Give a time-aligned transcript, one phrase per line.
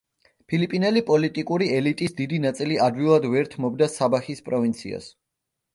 [0.51, 5.15] ფილიპინელი პოლიტიკური ელიტის დიდი ნაწილი ადვილად ვერ თმობდა საბაჰის პროვინციას.